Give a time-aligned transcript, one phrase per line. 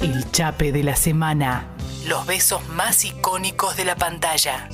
[0.00, 1.66] El chape de la semana.
[2.06, 4.68] Los besos más icónicos de la pantalla.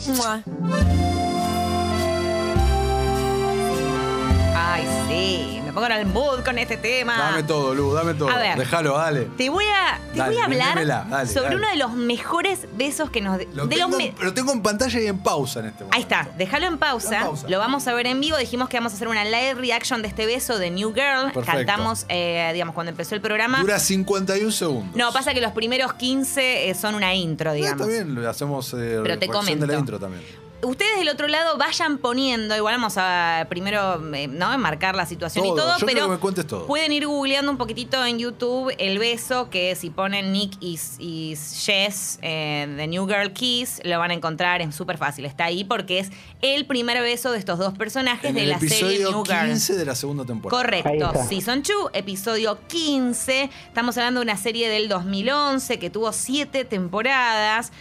[4.54, 7.16] Ay, sí, pongo en el mood con este tema.
[7.18, 8.30] Dame todo, Lu, dame todo.
[8.30, 8.58] A ver.
[8.58, 9.26] Déjalo, dale.
[9.36, 11.56] Te voy a, te Dale, voy a hablar dale, sobre dale.
[11.56, 13.38] uno de los mejores besos que nos...
[13.54, 15.94] Lo, de tengo, los me- lo tengo en pantalla y en pausa en este momento.
[15.96, 17.18] Ahí está, déjalo en pausa.
[17.20, 17.48] En pausa.
[17.48, 18.36] Lo vamos a ver en vivo.
[18.38, 21.30] Dijimos que vamos a hacer una live reaction de este beso de New Girl.
[21.32, 21.44] Perfecto.
[21.66, 23.60] Cantamos, eh, digamos, cuando empezó el programa.
[23.60, 24.96] Dura 51 segundos.
[24.96, 27.86] No, pasa que los primeros 15 eh, son una intro, digamos.
[27.86, 29.66] está bien, hacemos eh, Pero te de comento.
[29.66, 30.22] la intro también.
[30.62, 34.56] Ustedes del otro lado vayan poniendo, igual vamos a primero eh, ¿no?
[34.58, 36.66] marcar la situación y Todo, yo pero quiero que me cuentes todo.
[36.66, 41.36] pueden ir googleando un poquitito en YouTube el beso que si ponen Nick y, y
[41.36, 45.62] Jess eh, de New Girl Kiss lo van a encontrar, es súper fácil, está ahí
[45.64, 46.10] porque es
[46.40, 49.48] el primer beso de estos dos personajes En de el la serie New Girl.
[49.50, 50.62] 15 de la segunda temporada.
[50.62, 51.12] Correcto.
[51.28, 53.50] Season 2, episodio 15.
[53.68, 57.72] Estamos hablando de una serie del 2011 que tuvo siete temporadas.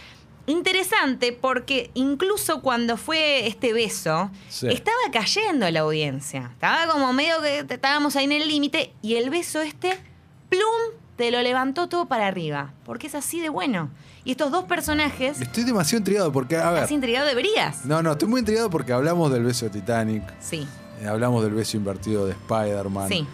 [0.46, 4.68] Interesante porque incluso cuando fue este beso, Sí.
[4.68, 6.50] estaba cayendo la audiencia.
[6.52, 9.98] Estaba como medio que estábamos ahí en el límite y el beso este,
[10.48, 12.72] plum, te lo levantó todo para arriba.
[12.84, 13.90] Porque es así de bueno.
[14.24, 16.82] Y estos dos personajes, Estoy demasiado intrigado porque, a ver.
[16.84, 17.84] ¿has intrigado deberías?
[17.84, 20.66] No, no, estoy muy intrigado porque hablamos del beso de Titanic, Sí,
[21.00, 23.08] eh, hablamos del beso invertido de Spider-Man.
[23.08, 23.26] sí.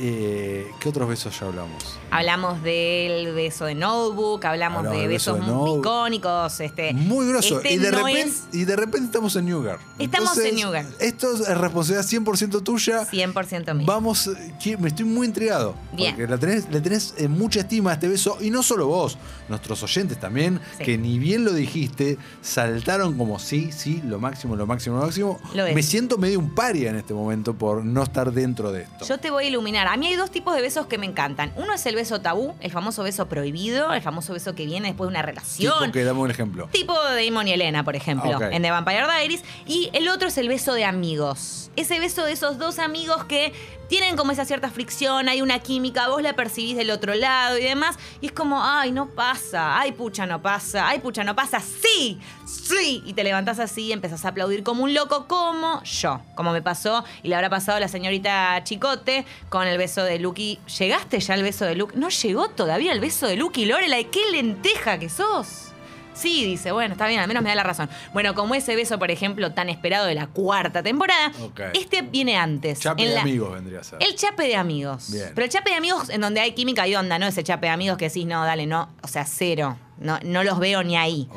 [0.00, 1.98] Eh, ¿Qué otros besos ya hablamos?
[2.10, 6.60] Hablamos del beso de Notebook, hablamos Hablamos de del beso besos de icónicos.
[6.60, 7.56] Este, Muy grosso.
[7.56, 9.78] este y, de no repente, es y de repente estamos en New Girl.
[9.98, 10.86] Estamos en New Girl.
[11.00, 13.06] Esto es responsabilidad 100% tuya.
[13.10, 13.86] 100% mío.
[13.86, 14.30] Vamos,
[14.62, 15.74] que- me estoy muy intrigado.
[15.92, 16.14] Bien.
[16.14, 18.38] Porque la tenés- le tenés eh, mucha estima a este beso.
[18.40, 19.18] Y no solo vos,
[19.48, 20.84] nuestros oyentes también, Sí.
[20.84, 25.40] que ni bien lo dijiste, saltaron como sí, sí, lo máximo, lo máximo, lo máximo.
[25.54, 25.64] Lo.
[25.74, 29.04] Me siento medio un paria en este momento por no estar dentro de esto.
[29.04, 29.87] Yo te voy a iluminar.
[29.88, 31.50] A mí hay dos tipos de besos que me encantan.
[31.56, 35.08] Uno es el beso tabú, el famoso beso prohibido, el famoso beso que viene después
[35.08, 35.78] de una relación.
[35.78, 36.68] Tipo que dame un ejemplo.
[36.70, 39.42] Tipo de Damon y Elena, por ejemplo, en The Vampire Diaries.
[39.66, 41.70] Y el otro es el beso de amigos.
[41.76, 43.54] Ese beso de esos dos amigos que
[43.88, 47.64] tienen como esa cierta fricción, hay una química, vos la percibís del otro lado y
[47.64, 47.96] demás.
[48.20, 52.20] Y es como, ay, no pasa, ay, pucha, no pasa, ay, pucha, no pasa, sí,
[52.44, 53.02] sí.
[53.06, 56.60] Y te levantás así y empezás a aplaudir como un loco, como yo, como me
[56.60, 60.58] pasó y le habrá pasado a la señorita Chicote con el beso de Lucky.
[60.78, 61.96] ¿Llegaste ya al beso de Lucky?
[61.98, 65.64] No llegó todavía el beso de Lucky Lorelai, qué lenteja que sos.
[66.12, 67.88] Sí, dice, bueno, está bien, al menos me da la razón.
[68.12, 71.30] Bueno, como ese beso, por ejemplo, tan esperado de la cuarta temporada,
[71.74, 72.80] este viene antes.
[72.80, 74.02] Chape en de la- amigos vendría a ser.
[74.02, 75.12] El chape de amigos.
[75.12, 75.30] Bien.
[75.32, 77.72] Pero el chape de amigos en donde hay química y onda, no ese chape de
[77.72, 78.92] amigos que decís, no, dale, no.
[79.02, 79.78] O sea, cero.
[79.98, 81.28] No, no los veo ni ahí.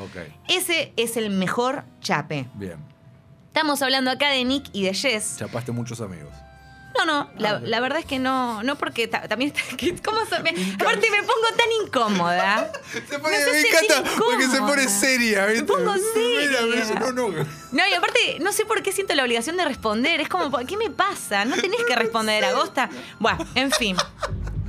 [0.48, 2.46] Ese es el mejor chape.
[2.54, 2.78] bien.
[3.48, 5.36] Estamos hablando acá de Nick y de Jess.
[5.38, 6.32] Chapaste muchos amigos.
[6.98, 9.62] No, no, la, Ah, la verdad es que no, no porque ta- también está,
[10.04, 12.70] ¿cómo se me- aparte me pongo tan incómoda.
[13.08, 15.62] Se pone, Me encanta porque se pone seria, ¿viste?
[15.62, 16.60] Me pongo Mira, seria.
[16.62, 17.28] mira, no, no.
[17.72, 20.20] No, y aparte, no sé por qué siento la obligación de responder.
[20.20, 21.44] Es como, ¿qué me pasa?
[21.44, 22.90] No tenés que responder, Agosta.
[23.18, 23.96] Bueno, en fin.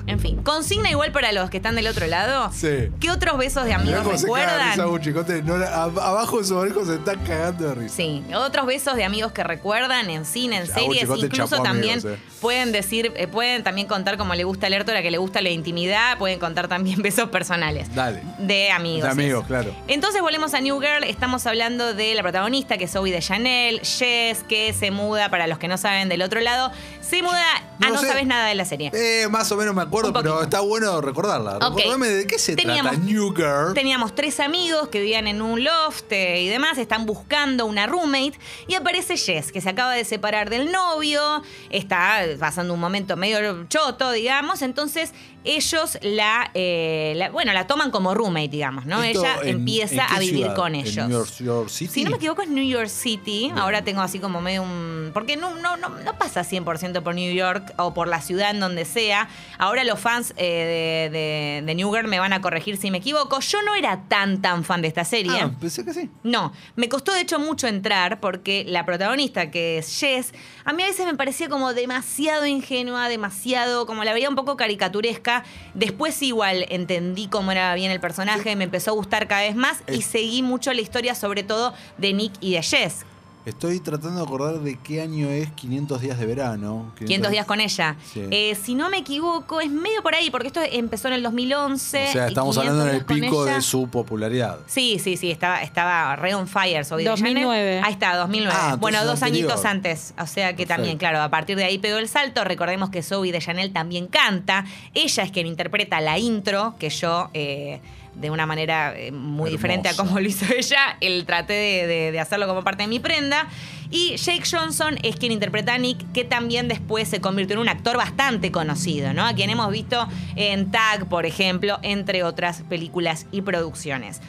[0.05, 0.43] En fin.
[0.43, 2.51] Consigna igual para los que están del otro lado.
[2.53, 2.89] Sí.
[2.99, 4.89] ¿Qué otros besos de Mirá amigos se caga recuerdan?
[4.89, 5.41] un chicote.
[5.43, 7.95] No, a- abajo de su orejo se está cagando de risa.
[7.95, 12.32] Sí, otros besos de amigos que recuerdan en cine, en series, incluso también amigos, eh.
[12.43, 15.49] Pueden decir, eh, pueden también contar como le gusta a la que le gusta la
[15.49, 17.95] intimidad, pueden contar también besos personales.
[17.95, 18.21] Dale.
[18.37, 19.03] De amigos.
[19.03, 19.47] De amigos, eso.
[19.47, 19.73] claro.
[19.87, 23.79] Entonces volvemos a New Girl, estamos hablando de la protagonista, que es Zoe de Chanel,
[23.79, 27.41] Jess, que se muda, para los que no saben del otro lado, se muda
[27.79, 28.07] a No no sé.
[28.07, 28.91] sabes nada de la serie.
[28.93, 31.57] Eh, más o menos me acuerdo, pero está bueno recordarla.
[31.65, 31.77] Ok.
[31.77, 33.73] Recordame de qué se Teníamos- trata New Girl.
[33.73, 38.33] Teníamos tres amigos que vivían en un loft eh, y demás, están buscando una roommate
[38.67, 43.65] y aparece Jess, que se acaba de separar del novio, está pasando un momento medio
[43.67, 49.01] choto, digamos, entonces ellos la, eh, la- bueno, la toman como roommate, digamos, ¿no?
[49.03, 50.55] Esto Ella en- empieza ¿en a vivir ciudad?
[50.55, 51.07] con ¿En ellos.
[51.07, 51.91] New York, City?
[51.93, 53.51] Si no me equivoco es New York City.
[53.55, 55.11] Ahora tengo así como medio un...
[55.13, 58.59] Porque no, no, no, no pasa 100% por New York o por la ciudad en
[58.59, 59.27] donde sea.
[59.57, 62.99] Ahora los fans eh, de, de- de New Girl me van a corregir si me
[62.99, 63.39] equivoco.
[63.39, 65.31] Yo no era tan, tan fan de esta serie.
[65.41, 66.09] Ah, pensé que sí.
[66.23, 70.33] No, me costó de hecho mucho entrar porque la protagonista, que es Jess,
[70.65, 74.57] a mí a veces me parecía como demasiado ingenua, demasiado, como la veía un poco
[74.57, 75.32] caricaturesca.
[75.73, 79.83] Después igual entendí cómo era bien el personaje, me empezó a gustar cada vez más
[79.91, 83.05] y seguí mucho la historia, sobre todo de Nick y de Jess.
[83.45, 86.93] Estoy tratando de acordar de qué año es 500 días de verano.
[86.97, 87.97] 500 días con ella.
[88.13, 88.21] Sí.
[88.31, 92.07] Eh, si no me equivoco, es medio por ahí, porque esto empezó en el 2011.
[92.07, 94.59] O sea, estamos 500 hablando en el pico ella- de su popularidad.
[94.65, 96.85] Sí, sí, sí, estaba, estaba re on fire.
[96.85, 97.45] De 2009.
[97.81, 97.83] Chanel.
[97.83, 98.57] Ahí está, 2009.
[98.57, 99.51] Ah, bueno, dos anterior.
[99.51, 100.13] añitos antes.
[100.17, 102.45] O sea que también, claro, a partir de ahí pegó el salto.
[102.45, 104.63] Recordemos que Zoe de Chanel también canta.
[104.93, 107.81] Ella es quien interpreta la intro, que yo, eh,
[108.15, 109.51] de una manera eh, muy Hermosa.
[109.51, 112.87] diferente a como lo hizo ella, el traté de, de- de hacerlo como parte de
[112.87, 113.47] mi prenda.
[113.91, 117.69] Y Jake Johnson es quien interpreta a Nick, que también después se convirtió en un
[117.69, 119.23] actor bastante conocido, ¿no?
[119.25, 124.19] A quien hemos visto en Tag, por ejemplo, entre otras películas y producciones.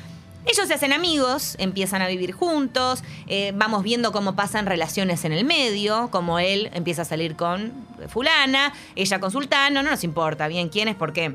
[0.46, 5.32] Ellos se hacen amigos, empiezan a vivir juntos, eh, vamos viendo cómo pasan relaciones en
[5.32, 7.72] el medio, como él empieza a salir con
[8.08, 11.34] fulana, ella con sultano, no nos importa bien quién es, porque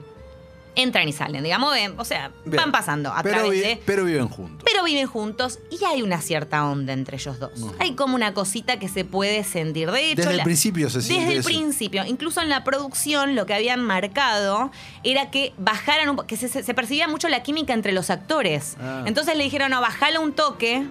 [0.81, 2.57] entran y salen, digamos, eh, o sea, Bien.
[2.57, 3.81] van pasando a pero, través vi- de...
[3.85, 4.63] pero viven juntos.
[4.65, 7.51] Pero viven juntos y hay una cierta onda entre ellos dos.
[7.79, 9.91] Hay como una cosita que se puede sentir.
[9.91, 12.03] De hecho, Desde el principio se siente Desde el principio.
[12.05, 14.71] Incluso en la producción lo que habían marcado
[15.03, 18.75] era que bajaran un que se, percibía mucho la química entre los actores.
[18.79, 19.03] Ah.
[19.05, 20.85] Entonces le dijeron, no, bajalo un toque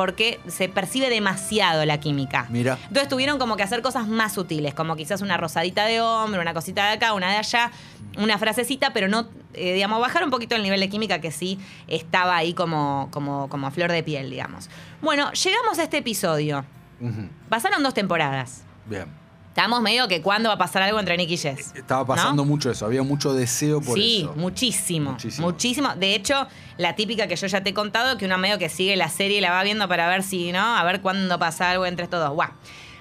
[0.00, 2.46] porque se percibe demasiado la química.
[2.48, 2.78] Mira.
[2.84, 6.54] Entonces tuvieron como que hacer cosas más sutiles, como quizás una rosadita de hombre, una
[6.54, 7.70] cosita de acá, una de allá,
[8.16, 11.58] una frasecita, pero no, eh, digamos, bajar un poquito el nivel de química que sí
[11.86, 14.70] estaba ahí como, como, como a flor de piel, digamos.
[15.02, 16.64] Bueno, llegamos a este episodio.
[17.50, 18.64] Pasaron dos temporadas.
[18.86, 19.19] Bien.
[19.50, 21.72] Estamos medio que cuándo va a pasar algo entre Nick y Jess.
[21.74, 22.48] Estaba pasando ¿no?
[22.48, 24.32] mucho eso, había mucho deseo por sí, eso.
[24.36, 25.46] muchísimo, Muchísimo.
[25.48, 25.94] muchísimo.
[25.96, 26.46] De hecho,
[26.78, 29.38] la típica que yo ya te he contado, que uno medio que sigue la serie
[29.38, 30.60] y la va viendo para ver si, ¿no?
[30.76, 32.30] A ver cuándo pasa algo entre estos dos.
[32.32, 32.50] Guau.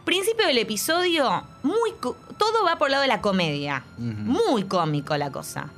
[0.05, 3.83] Principio del episodio, muy todo va por el lado de la comedia.
[3.97, 5.69] Muy cómico la cosa.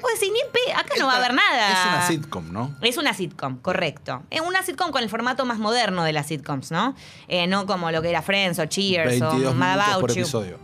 [0.00, 1.72] Puedo decir ni pe- acá no va a haber nada.
[1.72, 2.74] Es una sitcom, ¿no?
[2.80, 4.22] Es una sitcom, correcto.
[4.30, 6.94] Es una sitcom con el formato más moderno de las sitcoms, ¿no?
[7.28, 10.20] Eh, no como lo que era Friends o Cheers 22 o Mad About por You.
[10.22, 10.58] episodio.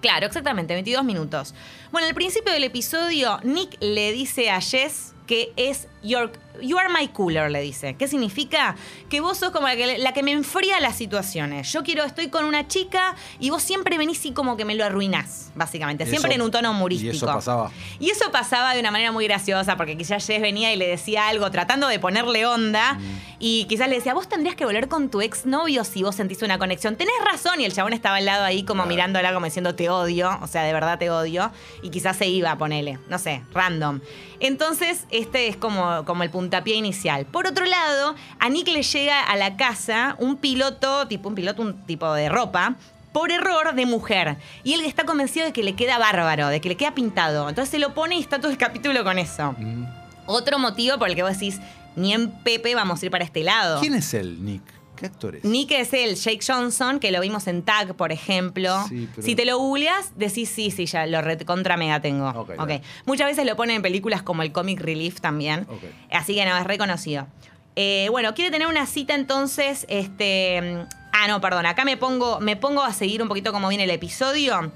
[0.00, 1.54] Claro, exactamente, 22 minutos.
[1.90, 7.08] Bueno, al principio del episodio, Nick le dice a Jess que es you are my
[7.08, 7.96] cooler, le dice.
[7.98, 8.76] ¿Qué significa?
[9.10, 11.70] Que vos sos como la que, la que me enfría las situaciones.
[11.72, 14.84] Yo quiero, estoy con una chica y vos siempre venís y como que me lo
[14.84, 16.04] arruinás, básicamente.
[16.04, 17.12] Y Siempre eso- en un tono humorístico.
[17.12, 17.70] Y eso pasaba.
[18.00, 21.28] Y eso pasaba de una manera muy graciosa, porque quizás Jess venía y le decía
[21.28, 23.18] algo tratando de ponerle onda, Mm.
[23.38, 26.58] y quizás le decía, vos tendrías que volver con tu exnovio si vos sentís una
[26.58, 26.96] conexión.
[26.96, 28.88] Tenés razón, y el chabón estaba al lado ahí como Claro.
[28.88, 31.50] mirándola como diciendo, te odio, o sea, de verdad te odio,
[31.82, 34.00] y quizás se iba a ponerle, no sé, random.
[34.40, 37.26] Entonces, este es como, como el puntapié inicial.
[37.26, 41.62] Por otro lado, a Nick le llega a la casa un piloto, tipo un piloto,
[41.62, 42.76] un tipo de ropa,
[43.12, 44.36] por error de mujer.
[44.62, 47.48] Y él está convencido de que le queda bárbaro, de que le queda pintado.
[47.48, 49.54] Entonces se lo pone y está todo el capítulo con eso.
[49.56, 49.84] Mm.
[50.26, 51.60] Otro motivo por el que vos decís,
[51.94, 53.80] ni en Pepe vamos a ir para este lado.
[53.80, 54.75] ¿Quién es él, Nick?
[54.96, 55.44] ¿Qué actor es?
[55.44, 58.84] Nick es el Jake Johnson, que lo vimos en Tag, por ejemplo.
[58.88, 62.46] Sí, pero- Si te lo googleas, decís sí, sí, ya lo contra mega tengo.
[63.04, 65.66] Muchas veces lo ponen en películas como el Comic Relief también.
[66.10, 67.26] Así que no, es reconocido.
[67.76, 70.86] Eh, bueno, quiere tener una cita entonces, este.
[71.12, 71.66] Ah, no, perdón.
[71.66, 74.72] Acá me pongo, me pongo a seguir un poquito cómo viene el episodio.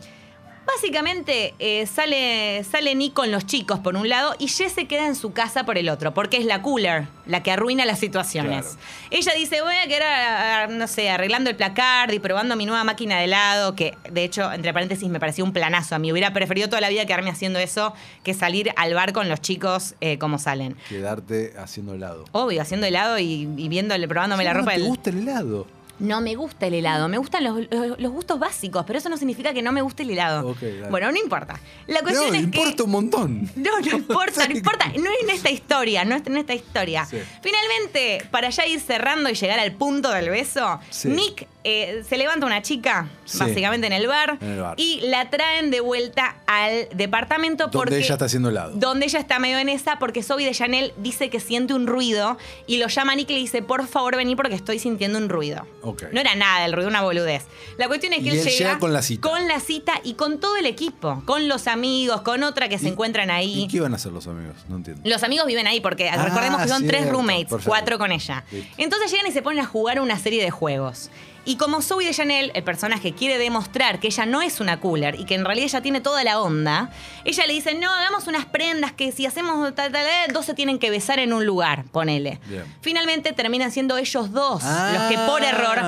[0.66, 5.06] Básicamente eh, sale, sale Nick con los chicos por un lado y Jess se queda
[5.06, 8.66] en su casa por el otro, porque es la cooler, la que arruina las situaciones.
[8.66, 8.78] Claro.
[9.10, 13.18] Ella dice, voy a quedar, no sé, arreglando el placard y probando mi nueva máquina
[13.18, 16.12] de helado, que de hecho, entre paréntesis, me pareció un planazo a mí.
[16.12, 17.92] Hubiera preferido toda la vida quedarme haciendo eso
[18.22, 20.76] que salir al bar con los chicos eh, como salen.
[20.88, 22.24] Quedarte haciendo helado.
[22.32, 25.18] Obvio, haciendo helado y, y viéndole, probándome la ¿Cómo ropa no te del- gusta el
[25.18, 25.66] helado?
[26.00, 29.16] No me gusta el helado, me gustan los, los- los gustos básicos, pero eso no
[29.16, 30.56] significa que no me guste el helado.
[30.90, 31.60] Bueno, no importa.
[31.86, 32.82] La cuestión No, es importa que...
[32.82, 33.50] un montón.
[33.56, 34.86] No, no importa, no importa.
[34.98, 37.04] No es en esta historia, no es en esta historia.
[37.06, 37.18] Sí.
[37.42, 41.08] Finalmente, para ya ir cerrando y llegar al punto del beso, Sí.
[41.08, 43.38] Nick eh, se levanta una chica, Sí.
[43.38, 44.74] básicamente en el, bar, En el bar.
[44.78, 48.72] y la traen de vuelta al departamento Donde porque ella está haciendo helado.
[48.74, 52.38] donde ella está medio en esa, porque Zoe de Chanel dice que siente un ruido
[52.66, 55.28] y lo llama a Nick y le dice, por favor vení porque estoy sintiendo un
[55.28, 55.66] ruido.
[56.12, 57.44] No era nada el ruido, una boludez.
[57.78, 59.28] La cuestión es que Y él, él llega con la cita.
[59.28, 62.86] Con la cita y con todo el equipo, con los amigos, con otra que se
[62.86, 63.62] ¿Y- encuentran ahí.
[63.64, 64.56] ¿Y qué iban a hacer los amigos?
[64.68, 65.02] No entiendo.
[65.04, 67.68] Los amigos viven ahí porque Ah, recordemos que son tres roommates, Perfecto.
[67.68, 68.44] cuatro con ella.
[68.50, 68.74] Listo.
[68.78, 71.10] Entonces llegan y se ponen a jugar una serie de juegos.
[71.44, 75.18] Y como Zoe de Chanel, el personaje, quiere demostrar que ella no es una cooler
[75.18, 76.90] y que en realidad ella tiene toda la onda,
[77.24, 80.54] ella le dice, no, hagamos unas prendas que si hacemos tal, tal, tal, dos se
[80.54, 82.40] tienen que besar en un lugar, ponele.
[82.46, 82.64] Bien.
[82.82, 84.92] Finalmente terminan siendo ellos dos Ah.
[84.94, 85.78] los que por error,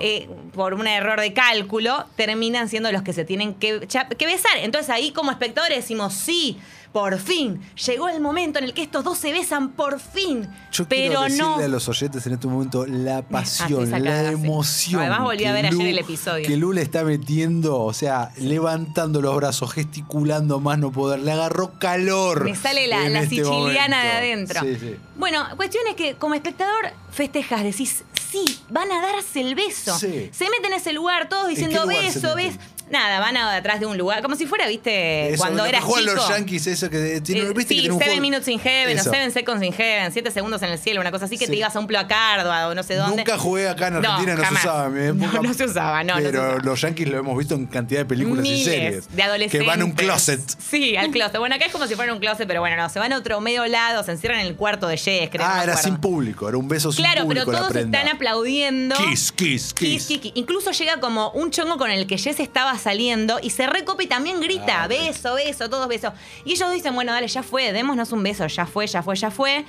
[0.00, 3.86] eh, por un error de cálculo, terminan siendo los que se tienen que,
[4.16, 4.58] que besar.
[4.58, 6.58] Entonces ahí como espectadores decimos, sí,
[6.92, 10.48] por fin, llegó el momento en el que estos dos se besan, por fin.
[10.72, 11.56] Yo pero quiero decirle no.
[11.56, 14.34] a los oyentes en este momento la pasión, sacada, la sí.
[14.34, 15.00] emoción.
[15.00, 16.48] Además, volví a ver ayer el episodio.
[16.48, 21.20] Que Lu le está metiendo, o sea, levantando los brazos, gesticulando más no poder.
[21.20, 22.44] Le agarró calor.
[22.44, 24.60] Me sale la, este siciliana de adentro.
[24.60, 24.96] Sí, sí.
[25.16, 29.96] Bueno, cuestión es que como espectador festejas, decís, sí, van a darse el beso.
[29.98, 30.30] Sí.
[30.32, 32.58] Se meten en ese lugar todos ¿En diciendo lugar beso, beso.
[32.90, 35.84] Nada, van a detrás de un lugar, como si fuera, viste, Eso, cuando que eras
[35.84, 36.00] chico.
[36.00, 38.20] los Yankees, eso que tiene, Eh, ¿viste que sí, tiene un Seven juego?
[38.20, 39.08] Minutes in Heaven Eso.
[39.08, 41.52] o Seven Seconds in Heaven, Siete segundos en el cielo, una cosa así que Sí.
[41.52, 43.18] te ibas a un placardo o no sé dónde.
[43.18, 45.36] Nunca jugué acá en Argentina, no, se usaba en mi época.
[45.40, 46.58] No, no se usaba, no, no Pero usaba.
[46.64, 49.14] los Yankees lo hemos visto en cantidad de películas Miles y series.
[49.16, 49.60] de adolescentes.
[49.60, 50.40] Que van a un closet.
[50.58, 51.38] Sí, al closet.
[51.38, 53.40] Bueno, acá es como si fuera un closet, pero bueno, no, se van a otro
[53.40, 55.46] medio lado, se encierran en el cuarto de Jess, creo.
[55.46, 58.08] no Ah, era sin público, era un beso sin Claro, público pero la todos están
[58.08, 58.96] aplaudiendo.
[58.96, 59.74] Kiss, kiss, kiss.
[59.74, 60.32] Kiss, kiss, kiss.
[60.34, 64.06] Incluso llega como un chongo con el que Jess estaba saliendo y se recopa y
[64.06, 66.12] también grita, Ah, beso, beso, todos besos.
[66.44, 69.30] Y ellos dicen, bueno, dale, ya fue, démonos un beso, ya fue, ya fue, ya
[69.30, 69.64] fue.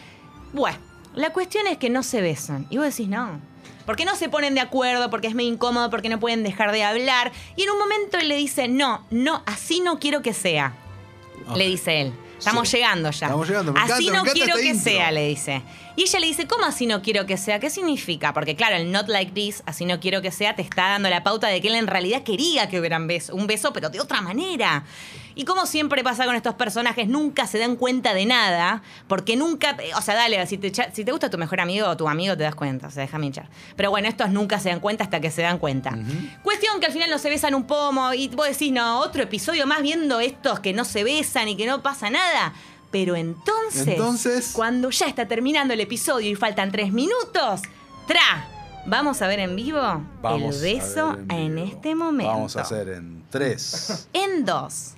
[0.54, 0.78] Bueno,
[1.14, 2.66] la cuestión es que no se besan.
[2.70, 3.40] Y vos decís, no.
[3.86, 6.84] Porque no se ponen de acuerdo, porque es medio incómodo, porque no pueden dejar de
[6.84, 7.32] hablar.
[7.56, 10.74] Y en un momento él le dice, no, no, así no quiero que sea.
[11.56, 12.14] Le dice él.
[12.42, 12.78] Estamos Sí.
[12.78, 13.28] llegando ya.
[13.28, 14.84] Estamos llegando, me así encanta, no quiero esta que intro.
[14.92, 15.62] sea, le dice.
[15.96, 17.60] Y ella le dice, ¿cómo así no quiero que sea?
[17.60, 18.34] ¿Qué significa?
[18.34, 21.22] Porque claro, el not like this, así no quiero que sea, te está dando la
[21.24, 24.22] pauta de que él en realidad quería que hubieran beso, un beso, pero de otra
[24.22, 24.84] manera.
[25.42, 29.76] Y como siempre pasa con estos personajes, nunca se dan cuenta de nada, porque nunca,
[29.98, 32.38] o sea, dale, si te, cha- si te gusta tu mejor amigo o tu amigo,
[32.38, 33.50] te das cuenta, o sea, déjame hinchar.
[33.76, 35.98] Pero bueno, estos nunca se dan cuenta hasta que se dan cuenta.
[36.44, 39.66] Cuestión que al final no se besan un pomo y vos decís, no, otro episodio
[39.66, 42.54] más viendo estos que no se besan y que no pasa nada.
[42.92, 47.62] Pero entonces, Entonces- cuando ya está terminando el episodio y faltan tres minutos,
[48.06, 48.48] ¡tra!
[48.86, 49.80] Vamos a ver en vivo
[50.22, 52.32] Vamos el beso en, este momento.
[52.32, 54.08] Vamos a hacer en tres.
[54.14, 54.92] En dos,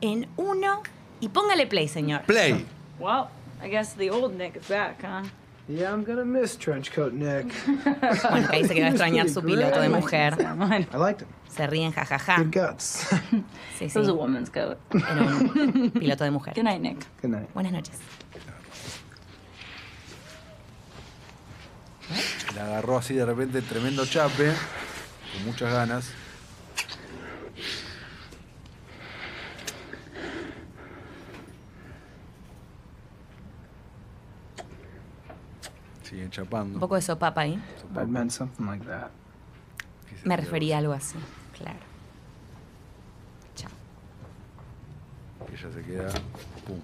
[0.00, 0.82] en uno
[1.20, 2.22] y póngale play, señor.
[2.22, 2.66] Play.
[2.98, 3.28] Well,
[3.62, 5.22] I guess the old Nick is back, huh?
[5.68, 7.52] Yeah, I'm gonna miss Trenchcoat Nick.
[8.30, 10.36] Bueno, que dice que va a extrañar su piloto de mujer.
[10.40, 11.28] I liked him.
[11.48, 12.38] Se ríen, jajaja.
[12.38, 13.06] Good guts.
[13.78, 13.98] Sí, It sí.
[13.98, 14.78] was a woman's coat.
[14.92, 16.54] Era un piloto de mujer.
[16.54, 17.06] Good night, Nick.
[17.22, 17.48] Good night.
[17.54, 17.98] Buenas noches.
[22.56, 24.52] La agarró así de repente, tremendo chape,
[25.32, 26.12] con muchas ganas.
[36.02, 36.74] Siguen chapando.
[36.74, 37.52] Un poco de sopapa ahí.
[37.96, 39.10] I meant something like that.
[40.12, 41.16] Y se Me refería a algo así,
[41.56, 41.78] claro.
[43.54, 43.70] Chao.
[45.52, 46.08] Ella se queda.
[46.66, 46.80] Pum.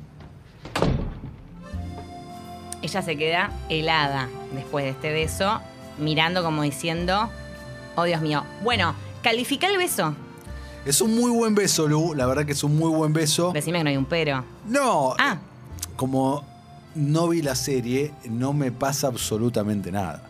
[2.82, 5.60] Ella se queda helada después de este beso,
[5.98, 7.30] mirando como diciendo,
[7.96, 8.44] oh Dios mío.
[8.62, 10.14] Bueno, califica el beso.
[10.84, 12.14] Es un muy buen beso, Lu.
[12.14, 13.50] La verdad que es un muy buen beso.
[13.52, 14.44] Decime que no hay un pero.
[14.68, 15.14] No.
[15.18, 15.38] Ah,
[15.96, 16.44] Como
[16.96, 20.22] no vi la serie, no me pasa absolutamente nada.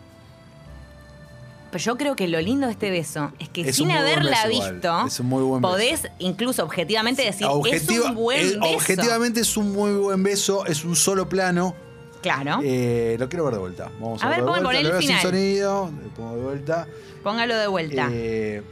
[1.71, 4.71] pero yo creo que lo lindo de este beso es que Es sin haberla beso,
[4.71, 5.71] visto, Es un muy buen beso.
[5.73, 8.75] podés incluso objetivamente decir, Objetiva- es un buen eh, beso.
[8.75, 11.75] Objetivamente es un muy buen beso, es un solo plano.
[12.21, 12.59] Claro.
[12.63, 13.91] Eh, lo quiero ver de vuelta.
[13.99, 14.81] Vamos a, A ver, verlo de ponga- vuelta.
[14.81, 16.87] poné Lo el sin sonido, le pongo de vuelta.
[17.23, 18.09] Póngalo de vuelta.
[18.11, 18.63] Eh,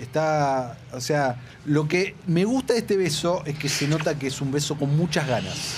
[0.00, 4.26] está, o sea, lo que me gusta de este beso es que se nota que
[4.28, 5.74] es un beso con muchas ganas.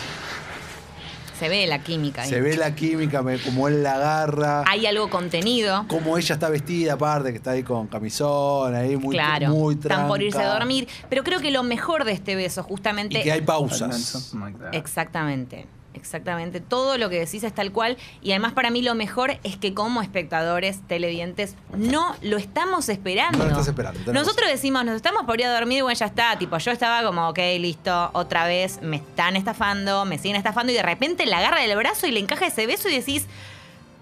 [1.39, 2.29] Se ve la química ahí.
[2.31, 5.85] Se ve la química, me- como él la agarra, Hay algo contenido.
[5.89, 9.49] como ella está vestida aparte, que está ahí con camisón, ahí muy, claro.
[9.51, 10.89] muy Están por irse a dormir.
[11.09, 13.21] Pero creo que lo mejor de este beso, justamente.
[13.21, 14.35] Y que hay pausas.
[14.73, 15.67] Exactamente.
[15.99, 19.57] Exactamente, todo lo que decís es tal cual y además para mí lo mejor es
[19.57, 23.39] que como espectadores televidentes no lo estamos esperando.
[23.39, 26.07] No lo estás esperando, Nosotros decimos, nos estamos por ir a dormir y bueno, ya
[26.07, 30.73] está, tipo, yo estaba como, ok, listo, otra vez me están estafando, me siguen estafando
[30.73, 33.27] y de repente la agarra del brazo y le encaja ese beso y decís,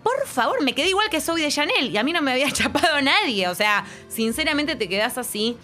[0.02, 2.50] por favor, me quedé igual que soy de Chanel y a mí no me había
[2.52, 3.48] chapado nadie.
[3.48, 5.56] O sea, sinceramente te quedás así.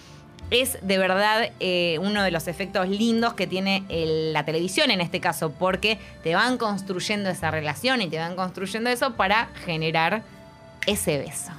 [0.53, 5.01] Es de verdad eh, uno de los efectos lindos que tiene el- la televisión en
[5.01, 10.23] este caso, porque te van construyendo esa relación y te van construyendo eso para generar
[10.87, 11.53] ese beso.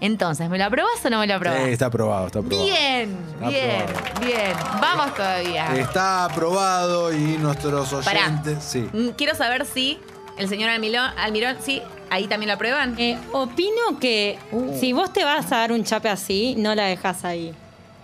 [0.00, 1.62] Entonces, ¿me lo aprobás o no me lo aprobás?
[1.64, 2.64] Sí, está aprobado, está aprobado.
[2.66, 4.26] bien, Está bien, aprobado.
[4.26, 4.52] bien.
[4.80, 5.76] Vamos todavía.
[5.76, 8.26] Está aprobado y nuestros Pará.
[8.26, 8.62] oyentes.
[8.62, 8.80] Sí.
[8.92, 9.98] Mm, Quiero saber si
[10.36, 12.94] el señor Almirón, Almirón, sí, ahí también lo aprueban.
[12.98, 14.78] Eh, opino que Uh.
[14.78, 17.54] si vos te vas a dar un chape así, no la dejas ahí.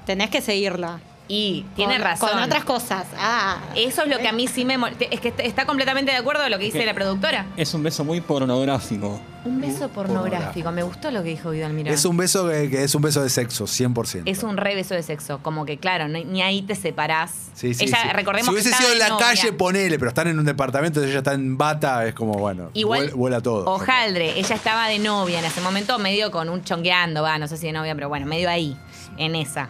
[0.07, 1.01] Tenés que seguirla.
[1.33, 2.31] Y tiene Con- razón.
[2.31, 3.05] Con otras cosas.
[3.17, 3.59] Ah.
[3.77, 6.17] Eso es lo que a mí sí me mol- Es que est- está completamente de
[6.19, 7.47] acuerdo con lo que dice Que- la productora.
[7.57, 9.21] Es un beso muy pornográfico.
[9.45, 9.93] Un beso pornográfico.
[9.95, 10.73] pornográfico.
[10.73, 11.95] Me gustó lo que dijo Guido Almirón.
[11.95, 14.25] Es un beso que, que es un beso de sexo, 100%.
[14.27, 15.39] Es un re beso de sexo.
[15.41, 17.31] Como que, claro, ni, ni ahí te separás.
[17.55, 18.09] Sí, sí, ella, sí.
[18.13, 19.27] recordemos si hubiese que sido en la de novia.
[19.27, 23.11] calle, ponele, pero están en un departamento, ella está en bata, es como, bueno, Igual,
[23.11, 23.67] vuel- vuela todo.
[23.71, 27.57] Hojaldre, ella estaba de novia en ese momento, medio con un chongueando, va, no sé
[27.57, 28.77] si de novia, pero bueno, medio ahí,
[29.17, 29.69] en esa.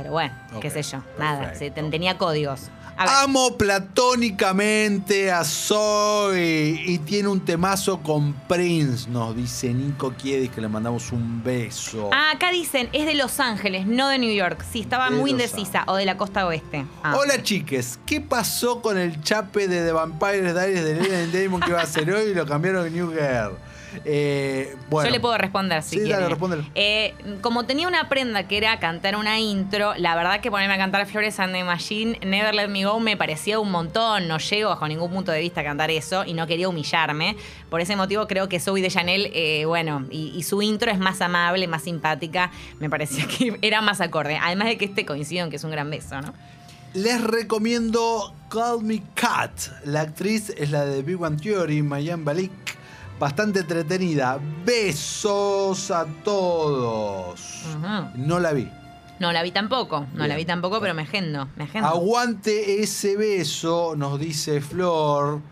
[0.00, 2.70] Pero bueno, qué sé yo, nada, se- tenía códigos.
[2.96, 10.12] A ver, Amo platónicamente a Zoe y tiene un temazo con Prince, nos dice Nico
[10.14, 12.10] Kiedis que le mandamos un beso.
[12.12, 14.64] Ah, acá dicen, es de Los Ángeles, no de New York.
[14.70, 16.84] Sí, estaba De muy Los indecisa, o de la costa oeste.
[17.02, 17.16] Ah.
[17.16, 21.70] Hola chiques, ¿qué pasó con el chape de The Vampire Diaries de Ellen Damon que
[21.70, 23.56] iba a ser hoy y lo cambiaron en New Girl?
[24.04, 26.28] Eh, bueno, Yo le puedo responder si Sí, dale, quiere.
[26.28, 26.64] respóndele.
[26.74, 30.78] Eh, como tenía una prenda que era cantar una intro, la verdad que ponerme a
[30.78, 34.28] cantar Flores and the Machine, Never Let Me Go, me parecía un montón.
[34.28, 37.36] No llego bajo ningún punto de vista a cantar eso y no quería humillarme.
[37.68, 40.98] Por ese motivo creo que Zoe de Chanel, eh, bueno, y, y su intro es
[40.98, 42.50] más amable, más simpática.
[42.78, 44.38] Me parecía que era más acorde.
[44.40, 46.32] Además de que este coincido en que es un gran beso, ¿no?
[46.92, 49.52] Les recomiendo Call Me Cat.
[49.84, 52.50] La actriz es la de Big One Theory, Mayan Balik.
[53.20, 54.40] Bastante entretenida.
[54.64, 57.66] Besos a todos.
[58.14, 58.66] No la vi.
[59.18, 61.86] No la vi tampoco, no la vi tampoco, pero me agendo, me agendo.
[61.86, 65.42] Aguante ese beso, nos dice Flor.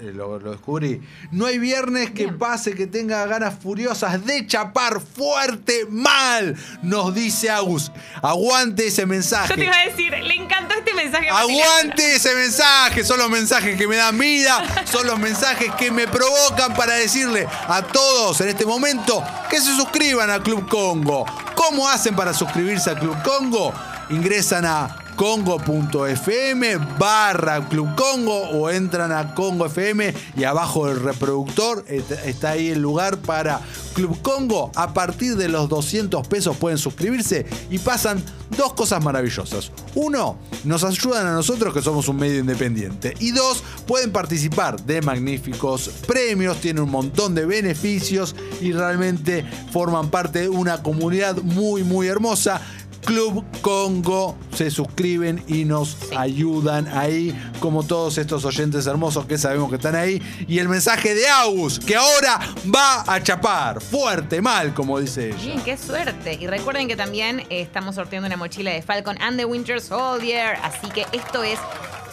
[0.00, 1.00] Eh, Lo, lo descubrí.
[1.30, 2.38] No hay viernes que Bien.
[2.38, 7.92] pase que tenga ganas furiosas de chapar fuerte mal, nos dice Agus.
[8.22, 9.48] Aguante ese mensaje.
[9.50, 11.28] Yo te iba a decir, le encantó este mensaje.
[11.28, 16.06] Aguante ese mensaje, son los mensajes que me dan vida, son los mensajes que me
[16.08, 21.26] provocan para decirle a todos en este momento que se suscriban a Club Congo.
[21.54, 23.74] ¿Cómo hacen para suscribirse a Club Congo?
[24.08, 31.84] Ingresan a congo.fm barra Club Congo o entran a Congo FM y abajo del reproductor
[31.90, 33.60] está ahí el lugar para
[33.92, 34.72] Club Congo.
[34.74, 38.24] A partir de los 200 pesos pueden suscribirse y pasan
[38.56, 39.72] dos cosas maravillosas.
[39.94, 43.14] Uno, nos ayudan a nosotros que somos un medio independiente.
[43.20, 50.10] Y dos, pueden participar de magníficos premios, tienen un montón de beneficios y realmente forman
[50.10, 52.62] parte de una comunidad muy, muy hermosa.
[53.04, 59.70] Club Congo se suscriben y nos ayudan ahí, como todos estos oyentes hermosos que sabemos
[59.70, 60.22] que están ahí.
[60.46, 62.40] Y el mensaje de Agus, que ahora
[62.74, 65.36] va a chapar, fuerte, mal, como dice ella.
[65.42, 66.38] Bien, qué suerte.
[66.40, 70.56] Y recuerden que también eh, estamos sorteando una mochila de Falcon and the Winter Soldier.
[70.62, 71.58] Así que esto es.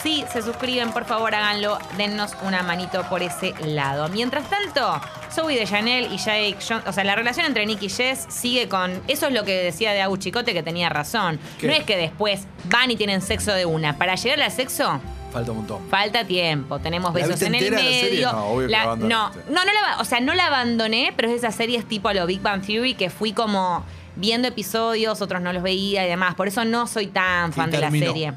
[0.02, 1.78] Si se suscriben, por favor háganlo.
[1.98, 4.08] Dennos una manito por ese lado.
[4.10, 5.02] Mientras tanto,
[5.32, 6.58] Zoe de Chanel y Jake.
[6.86, 9.02] O sea, la relación entre Nick y Jess sigue con.
[9.08, 11.40] Eso es lo que decía de Agus Chicote, que tenía razón.
[11.60, 11.68] ¿Qué?
[11.68, 13.98] No es que después van y tienen sexo de una.
[13.98, 15.00] Para llegar al sexo.
[15.32, 15.90] Falta un montón.
[15.90, 18.10] Falta tiempo, tenemos ¿La besos en el entera la serie?
[18.12, 18.32] medio.
[18.32, 21.34] No, obvio que la no, no, no la, o sea, no la abandoné, pero es
[21.34, 23.84] de esas series tipo a lo Big Bang Theory que fui como
[24.16, 26.36] viendo episodios, otros no los veía y demás.
[26.36, 28.34] Por eso no soy tan fan de la serie.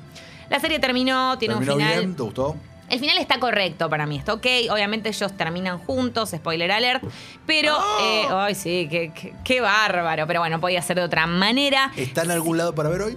[0.51, 1.99] La serie terminó, tiene ¿Terminó un final.
[2.01, 2.17] bien?
[2.17, 2.57] ¿Te gustó?
[2.89, 4.47] El final está correcto para mí, está ok.
[4.73, 7.05] Obviamente ellos terminan juntos, spoiler alert.
[7.47, 7.99] Pero, ¡Ah!
[8.03, 10.27] eh, ay, sí, qué, qué- qué bárbaro.
[10.27, 11.93] Pero bueno, podía ser de otra manera.
[11.97, 13.17] ¿Está en algún lado para ver hoy?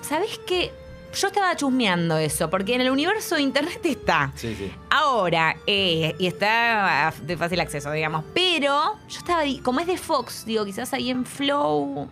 [0.00, 0.72] ¿Sabes qué?
[1.14, 4.32] Yo estaba chusmeando eso, porque en el universo de internet está.
[4.36, 4.72] Sí, sí.
[4.88, 8.24] Ahora, eh, y está de fácil acceso, digamos.
[8.32, 12.08] Pero yo estaba, como es de Fox, digo, quizás ahí en Flow.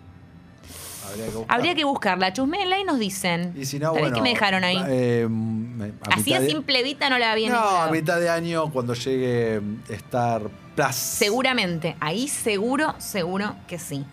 [1.08, 1.56] Habría que buscar.
[1.56, 2.32] Habría que buscarla.
[2.32, 3.54] Chusmela y nos dicen.
[3.56, 4.16] Y si no, ¿Sabés bueno.
[4.16, 4.82] qué me dejaron ahí?
[4.88, 5.28] eh,
[6.10, 8.94] a Así a de- simple vista no la había No, a mitad de año cuando
[8.94, 10.42] llegue Star
[10.74, 10.94] Plus.
[10.94, 11.96] Seguramente.
[12.00, 14.04] Ahí seguro, seguro que sí.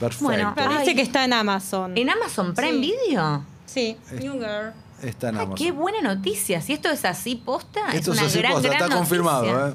[0.00, 0.24] Perfecto.
[0.24, 0.94] Bueno, Parece Ay.
[0.96, 1.96] que está en Amazon.
[1.96, 2.94] ¿En Amazon Prime Sí.
[3.06, 3.44] Video?
[3.66, 4.72] Sí, New Girl.
[5.02, 5.54] Está en Ay, Amazon.
[5.64, 6.60] qué buena noticia.
[6.60, 9.68] Si esto es así, posta, Esto es es una así, gran, posta, gran está confirmado.
[9.68, 9.74] ¿eh?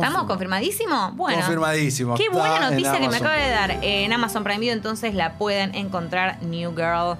[0.00, 1.14] ¿Estamos confirmadísimos?
[1.16, 1.38] Bueno.
[1.38, 2.14] Confirmadísimo.
[2.14, 3.70] Qué buena en noticia que me acaba de dar.
[3.82, 7.16] Eh, en Amazon Prime Video entonces la pueden encontrar New Girl.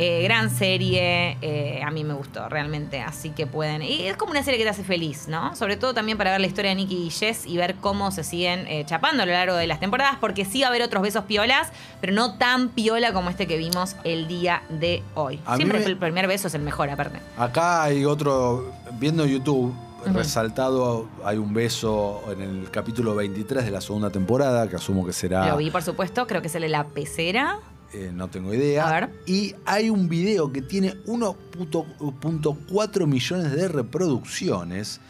[0.00, 3.82] Eh, gran serie, eh, a mí me gustó realmente, así que pueden.
[3.82, 5.56] Y es como una serie que te hace feliz, ¿no?
[5.56, 8.22] Sobre todo también para ver la historia de Nicky y Jess y ver cómo se
[8.22, 11.02] siguen eh, chapando a lo largo de las temporadas, porque sí va a haber otros
[11.02, 15.40] besos piolas, pero no tan piola como este que vimos el día de hoy.
[15.44, 17.18] A Siempre me- el primer beso es el mejor, aparte.
[17.36, 19.74] Acá hay otro, viendo YouTube,
[20.06, 25.12] resaltado, hay un beso en el capítulo 23 de la segunda temporada, que asumo que
[25.12, 25.48] será...
[25.48, 27.58] Lo vi, por supuesto, creo que es el de la pecera.
[27.92, 28.88] eh, no tengo idea.
[28.88, 29.10] A ver.
[29.26, 35.00] Y hay un video que tiene 1.4 millones de reproducciones,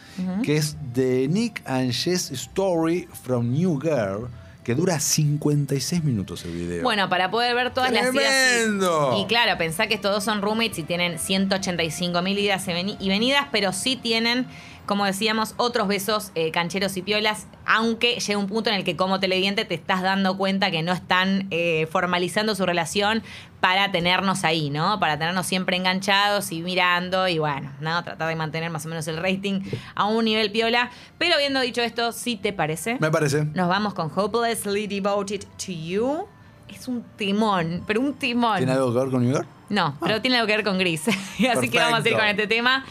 [0.43, 4.29] que es The Nick and Jess Story from New Girl,
[4.69, 6.83] que dura 56 minutos el video.
[6.83, 8.27] Bueno, para poder ver todas las idas.
[8.27, 9.15] ¡Tremendo!
[9.17, 13.09] Y, y claro, pensá que estos dos son roommates y tienen 185 mil idas y
[13.09, 14.47] venidas, pero sí tienen,
[14.85, 18.95] como decíamos, otros besos eh, cancheros y piolas, aunque llega un punto en el que
[18.95, 23.23] como televidente te estás dando cuenta que no están eh, formalizando su relación
[23.61, 25.01] para tenernos ahí, ¿no?
[25.01, 28.03] Para tenernos siempre enganchados y mirando y bueno, ¿no?
[28.05, 29.61] Tratar de mantener más o menos el rating
[29.95, 30.91] a un nivel piola.
[31.19, 32.97] Pero habiendo dicho esto, ¿sí te parece?
[33.01, 33.45] Me parece.
[33.45, 36.27] Nos vamos con Hopelessly Devoted to You.
[36.69, 38.59] Es un timón, pero un timón.
[38.59, 39.49] ¿Tiene algo que ver con New York?
[39.71, 41.09] No, pero tiene algo que ver con Gris.
[41.57, 42.85] Así que vamos a ir con este tema.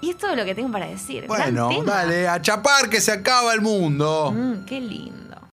[0.00, 1.26] Y es todo lo que tengo para decir.
[1.26, 4.32] Bueno, dale, a chapar que se acaba el mundo.
[4.32, 5.27] Mm, qué lindo.